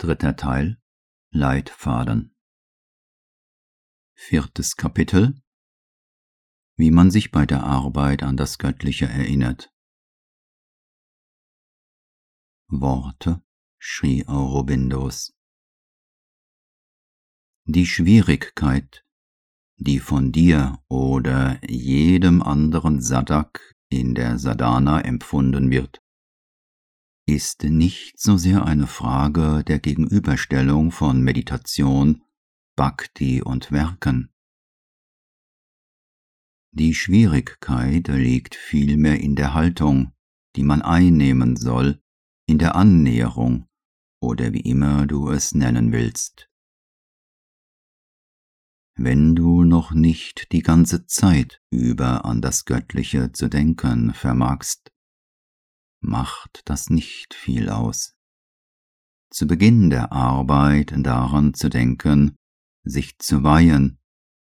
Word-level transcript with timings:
Dritter 0.00 0.36
Teil 0.36 0.80
Leitfaden 1.32 2.32
Viertes 4.14 4.76
Kapitel 4.76 5.42
Wie 6.76 6.92
man 6.92 7.10
sich 7.10 7.32
bei 7.32 7.46
der 7.46 7.64
Arbeit 7.64 8.22
an 8.22 8.36
das 8.36 8.58
Göttliche 8.58 9.06
erinnert. 9.06 9.74
Worte 12.68 13.42
schrie 13.80 14.24
Aurobindos. 14.28 15.36
Die 17.64 17.86
Schwierigkeit, 17.86 19.04
die 19.78 19.98
von 19.98 20.30
dir 20.30 20.80
oder 20.86 21.60
jedem 21.68 22.40
anderen 22.40 23.02
Sadak 23.02 23.74
in 23.88 24.14
der 24.14 24.38
Sadhana 24.38 25.00
empfunden 25.00 25.72
wird, 25.72 26.00
ist 27.28 27.62
nicht 27.62 28.18
so 28.18 28.38
sehr 28.38 28.64
eine 28.64 28.86
Frage 28.86 29.62
der 29.62 29.78
Gegenüberstellung 29.78 30.90
von 30.90 31.20
Meditation, 31.20 32.24
Bhakti 32.74 33.42
und 33.42 33.70
Werken. 33.70 34.30
Die 36.72 36.94
Schwierigkeit 36.94 38.08
liegt 38.08 38.54
vielmehr 38.54 39.20
in 39.20 39.36
der 39.36 39.52
Haltung, 39.52 40.12
die 40.56 40.62
man 40.62 40.80
einnehmen 40.80 41.56
soll, 41.56 42.00
in 42.46 42.58
der 42.58 42.76
Annäherung 42.76 43.66
oder 44.22 44.54
wie 44.54 44.60
immer 44.60 45.06
du 45.06 45.30
es 45.30 45.54
nennen 45.54 45.92
willst. 45.92 46.48
Wenn 48.96 49.36
du 49.36 49.64
noch 49.64 49.92
nicht 49.92 50.50
die 50.52 50.62
ganze 50.62 51.06
Zeit 51.06 51.60
über 51.70 52.24
an 52.24 52.40
das 52.40 52.64
Göttliche 52.64 53.32
zu 53.32 53.48
denken 53.48 54.14
vermagst, 54.14 54.92
macht 56.00 56.62
das 56.64 56.90
nicht 56.90 57.34
viel 57.34 57.68
aus. 57.68 58.14
Zu 59.30 59.46
Beginn 59.46 59.90
der 59.90 60.12
Arbeit 60.12 60.94
daran 60.96 61.54
zu 61.54 61.68
denken, 61.68 62.36
sich 62.82 63.18
zu 63.18 63.42
weihen 63.42 63.98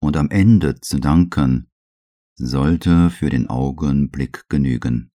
und 0.00 0.16
am 0.16 0.30
Ende 0.30 0.80
zu 0.80 0.98
danken, 0.98 1.70
sollte 2.36 3.10
für 3.10 3.30
den 3.30 3.48
Augenblick 3.48 4.48
genügen. 4.48 5.10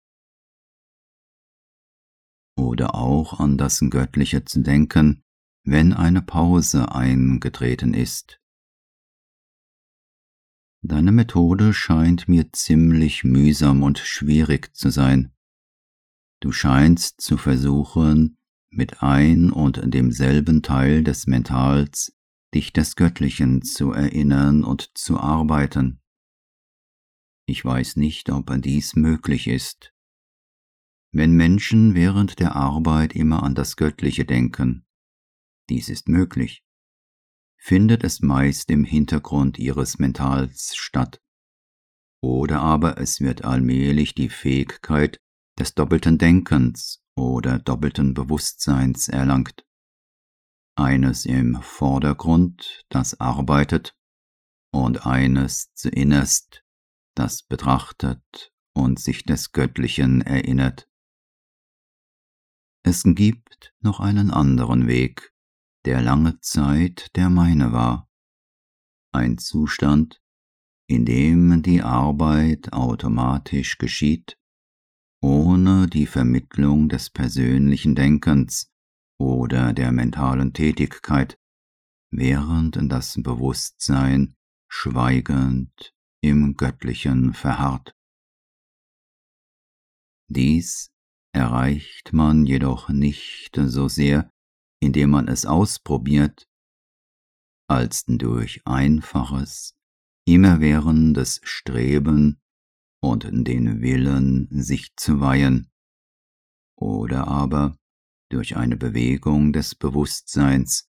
Oder 2.56 2.96
auch 2.96 3.40
an 3.40 3.58
das 3.58 3.80
Göttliche 3.90 4.46
zu 4.46 4.62
denken, 4.62 5.24
wenn 5.64 5.94
eine 5.94 6.22
Pause 6.22 6.92
eingetreten 6.92 7.94
ist. 7.94 8.40
Deine 10.82 11.12
Methode 11.12 11.74
scheint 11.74 12.28
mir 12.30 12.52
ziemlich 12.54 13.24
mühsam 13.24 13.84
und 13.84 14.00
schwierig 14.00 14.74
zu 14.76 14.90
sein. 14.90 15.34
Du 16.40 16.52
scheinst 16.52 17.20
zu 17.22 17.38
versuchen, 17.38 18.38
mit 18.70 19.02
ein 19.02 19.52
und 19.52 19.82
demselben 19.94 20.62
Teil 20.62 21.04
des 21.04 21.26
Mentals 21.26 22.14
dich 22.54 22.74
des 22.74 22.96
Göttlichen 22.96 23.62
zu 23.62 23.92
erinnern 23.92 24.64
und 24.64 24.92
zu 24.98 25.20
arbeiten. 25.20 26.02
Ich 27.46 27.64
weiß 27.64 27.96
nicht, 27.96 28.30
ob 28.30 28.54
dies 28.62 28.96
möglich 28.96 29.48
ist. 29.48 29.94
Wenn 31.12 31.32
Menschen 31.32 31.96
während 31.96 32.40
der 32.40 32.56
Arbeit 32.56 33.14
immer 33.14 33.44
an 33.44 33.56
das 33.56 33.78
Göttliche 33.78 34.26
denken, 34.26 34.86
dies 35.70 35.90
ist 35.90 36.08
möglich, 36.10 36.64
findet 37.58 38.04
es 38.04 38.22
meist 38.22 38.70
im 38.70 38.84
Hintergrund 38.84 39.58
ihres 39.58 39.98
Mentals 39.98 40.76
statt. 40.76 41.22
Oder 42.22 42.60
aber 42.60 42.98
es 42.98 43.22
wird 43.22 43.44
allmählich 43.46 44.14
die 44.14 44.30
Fähigkeit 44.30 45.20
des 45.58 45.74
doppelten 45.74 46.18
Denkens 46.18 47.04
oder 47.16 47.60
doppelten 47.60 48.14
Bewusstseins 48.14 49.08
erlangt. 49.08 49.66
Eines 50.76 51.26
im 51.26 51.60
Vordergrund, 51.62 52.86
das 52.90 53.20
arbeitet, 53.20 53.96
und 54.72 55.08
eines 55.08 55.74
zuinnerst, 55.74 56.64
das 57.16 57.42
betrachtet 57.42 58.54
und 58.74 59.00
sich 59.00 59.24
des 59.24 59.52
Göttlichen 59.52 60.22
erinnert. 60.22 60.88
Es 62.84 63.04
gibt 63.04 63.74
noch 63.80 64.00
einen 64.00 64.30
anderen 64.30 64.88
Weg, 64.88 65.34
der 65.86 66.02
lange 66.02 66.40
Zeit 66.42 67.16
der 67.16 67.30
meine 67.30 67.72
war. 67.72 68.08
Ein 69.12 69.40
Zustand, 69.40 70.22
in 70.88 71.06
dem 71.06 71.64
die 71.64 71.82
Arbeit 71.82 72.72
automatisch 72.72 73.80
geschieht 73.80 74.38
ohne 75.22 75.88
die 75.88 76.06
Vermittlung 76.06 76.90
des 76.90 77.10
persönlichen 77.10 77.96
Denkens 77.96 78.72
oder 79.20 79.74
der 79.74 79.92
mentalen 79.92 80.54
Tätigkeit, 80.54 81.38
während 82.12 82.78
das 82.92 83.22
Bewusstsein 83.22 84.36
schweigend 84.70 85.94
im 86.22 86.56
Göttlichen 86.56 87.34
verharrt. 87.34 87.96
Dies 90.30 90.92
erreicht 91.34 92.14
man 92.14 92.46
jedoch 92.46 92.90
nicht 92.90 93.56
so 93.56 93.88
sehr, 93.88 94.30
indem 94.82 95.12
man 95.12 95.28
es 95.28 95.46
ausprobiert, 95.46 96.48
als 97.70 98.06
durch 98.06 98.62
einfaches, 98.66 99.76
immerwährendes 100.26 101.42
Streben 101.44 102.42
und 103.00 103.24
den 103.24 103.82
Willen, 103.82 104.48
sich 104.52 104.96
zu 104.96 105.20
weihen, 105.20 105.72
oder 106.76 107.28
aber 107.28 107.78
durch 108.30 108.58
eine 108.58 108.78
Bewegung 108.78 109.54
des 109.54 109.76
Bewusstseins, 109.76 110.90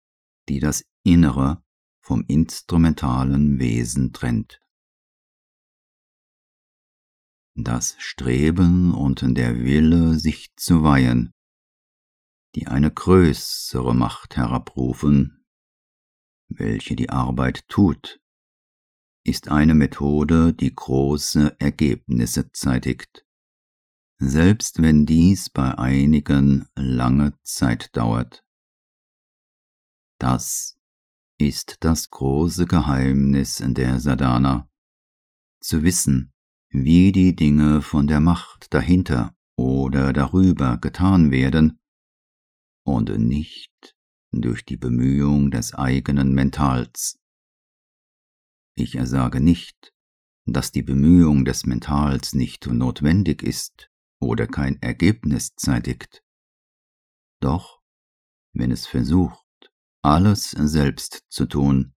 die 0.48 0.60
das 0.60 0.84
Innere 1.02 1.62
vom 2.00 2.24
instrumentalen 2.28 3.58
Wesen 3.58 4.12
trennt. 4.12 4.60
Das 7.56 7.94
Streben 7.98 8.94
und 8.94 9.22
der 9.36 9.58
Wille, 9.58 10.18
sich 10.18 10.54
zu 10.56 10.82
weihen, 10.82 11.32
die 12.54 12.66
eine 12.66 12.90
größere 12.90 13.94
Macht 13.94 14.36
herabrufen, 14.36 15.44
welche 16.48 16.96
die 16.96 17.10
Arbeit 17.10 17.68
tut, 17.68 18.20
ist 19.24 19.48
eine 19.48 19.74
Methode, 19.74 20.52
die 20.52 20.74
große 20.74 21.56
Ergebnisse 21.58 22.52
zeitigt, 22.52 23.26
selbst 24.18 24.82
wenn 24.82 25.06
dies 25.06 25.50
bei 25.50 25.76
einigen 25.78 26.68
lange 26.76 27.32
Zeit 27.42 27.96
dauert. 27.96 28.44
Das 30.18 30.78
ist 31.38 31.78
das 31.80 32.10
große 32.10 32.66
Geheimnis 32.66 33.62
der 33.66 33.98
Sadhana, 33.98 34.68
zu 35.60 35.82
wissen, 35.82 36.32
wie 36.70 37.10
die 37.10 37.34
Dinge 37.34 37.82
von 37.82 38.06
der 38.06 38.20
Macht 38.20 38.72
dahinter 38.74 39.34
oder 39.56 40.12
darüber 40.12 40.78
getan 40.78 41.30
werden 41.30 41.80
und 42.84 43.08
nicht 43.18 43.96
durch 44.32 44.64
die 44.64 44.76
Bemühung 44.76 45.50
des 45.50 45.74
eigenen 45.74 46.34
Mentals. 46.34 47.18
Ich 48.76 48.96
ersage 48.96 49.40
nicht, 49.40 49.92
dass 50.46 50.72
die 50.72 50.82
Bemühung 50.82 51.44
des 51.44 51.64
Mentals 51.64 52.34
nicht 52.34 52.66
notwendig 52.66 53.42
ist 53.42 53.90
oder 54.20 54.46
kein 54.46 54.80
Ergebnis 54.82 55.54
zeitigt. 55.56 56.22
Doch, 57.40 57.80
wenn 58.52 58.70
es 58.70 58.86
versucht, 58.86 59.44
alles 60.02 60.50
selbst 60.50 61.24
zu 61.28 61.46
tun, 61.46 61.94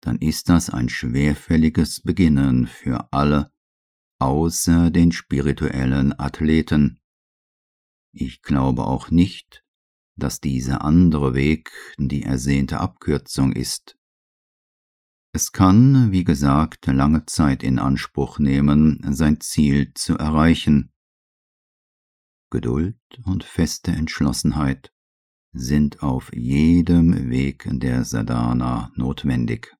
dann 0.00 0.18
ist 0.18 0.48
das 0.48 0.70
ein 0.70 0.88
schwerfälliges 0.88 2.02
Beginnen 2.02 2.66
für 2.66 3.12
alle 3.12 3.52
außer 4.18 4.90
den 4.90 5.10
spirituellen 5.10 6.18
Athleten. 6.18 7.00
Ich 8.12 8.42
glaube 8.42 8.84
auch 8.84 9.10
nicht, 9.10 9.64
dass 10.16 10.40
dieser 10.40 10.82
andere 10.82 11.34
Weg 11.34 11.72
die 11.98 12.22
ersehnte 12.22 12.78
Abkürzung 12.78 13.52
ist. 13.52 13.98
Es 15.34 15.52
kann, 15.52 16.12
wie 16.12 16.24
gesagt, 16.24 16.86
lange 16.86 17.24
Zeit 17.24 17.62
in 17.62 17.78
Anspruch 17.78 18.38
nehmen, 18.38 19.00
sein 19.14 19.40
Ziel 19.40 19.94
zu 19.94 20.18
erreichen. 20.18 20.92
Geduld 22.50 22.98
und 23.24 23.42
feste 23.42 23.92
Entschlossenheit 23.92 24.92
sind 25.54 26.02
auf 26.02 26.30
jedem 26.34 27.30
Weg 27.30 27.66
der 27.70 28.04
Sadhana 28.04 28.92
notwendig. 28.94 29.74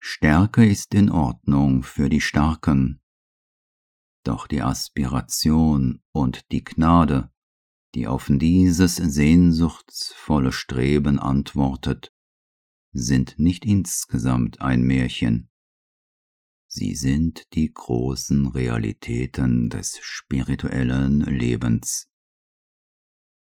Stärke 0.00 0.66
ist 0.66 0.92
in 0.92 1.08
Ordnung 1.08 1.84
für 1.84 2.08
die 2.08 2.20
Starken, 2.20 3.00
doch 4.24 4.48
die 4.48 4.62
Aspiration 4.62 6.02
und 6.12 6.50
die 6.50 6.64
Gnade, 6.64 7.30
die 7.94 8.08
auf 8.08 8.26
dieses 8.28 8.96
sehnsuchtsvolle 8.96 10.50
Streben 10.50 11.20
antwortet, 11.20 12.12
sind 12.92 13.38
nicht 13.38 13.64
insgesamt 13.64 14.60
ein 14.60 14.82
Märchen. 14.82 15.50
Sie 16.66 16.94
sind 16.94 17.54
die 17.54 17.72
großen 17.72 18.48
Realitäten 18.48 19.70
des 19.70 19.98
spirituellen 20.02 21.20
Lebens. 21.20 22.08